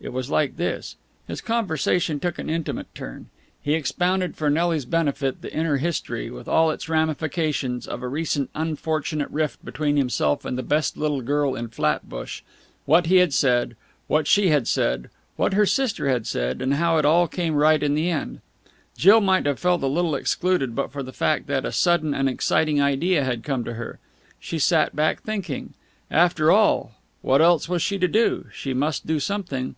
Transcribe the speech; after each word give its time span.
It 0.00 0.12
was 0.12 0.28
like 0.28 0.58
this...." 0.58 0.96
His 1.26 1.40
conversation 1.40 2.20
took 2.20 2.38
an 2.38 2.50
intimate 2.50 2.94
turn. 2.94 3.30
He 3.62 3.72
expounded 3.72 4.36
for 4.36 4.50
Nelly's 4.50 4.84
benefit 4.84 5.40
the 5.40 5.50
inner 5.50 5.78
history, 5.78 6.30
with 6.30 6.46
all 6.46 6.70
its 6.70 6.90
ramifications, 6.90 7.86
of 7.88 8.02
a 8.02 8.08
recent 8.08 8.50
unfortunate 8.54 9.30
rift 9.30 9.64
between 9.64 9.96
himself 9.96 10.44
and 10.44 10.58
"the 10.58 10.62
best 10.62 10.98
little 10.98 11.22
girl 11.22 11.54
in 11.56 11.68
Flatbush" 11.68 12.42
what 12.84 13.06
he 13.06 13.16
had 13.16 13.32
said, 13.32 13.76
what 14.06 14.26
she 14.26 14.48
had 14.50 14.68
said, 14.68 15.08
what 15.36 15.54
her 15.54 15.64
sister 15.64 16.06
had 16.06 16.26
said, 16.26 16.60
and 16.60 16.74
how 16.74 16.98
it 16.98 17.06
all 17.06 17.26
came 17.26 17.54
right 17.54 17.82
in 17.82 17.94
the 17.94 18.10
end. 18.10 18.42
Jill 18.98 19.22
might 19.22 19.46
have 19.46 19.58
felt 19.58 19.82
a 19.82 19.86
little 19.86 20.14
excluded, 20.14 20.74
but 20.76 20.92
for 20.92 21.02
the 21.02 21.14
fact 21.14 21.46
that 21.46 21.64
a 21.64 21.72
sudden 21.72 22.12
and 22.12 22.28
exciting 22.28 22.78
idea 22.78 23.24
had 23.24 23.42
come 23.42 23.64
to 23.64 23.72
her. 23.72 24.00
She 24.38 24.58
sat 24.58 24.94
back, 24.94 25.22
thinking.... 25.22 25.72
After 26.10 26.52
all, 26.52 26.92
what 27.22 27.40
else 27.40 27.70
was 27.70 27.80
she 27.80 27.98
to 28.00 28.06
do? 28.08 28.48
She 28.52 28.74
must 28.74 29.06
do 29.06 29.18
something.... 29.18 29.76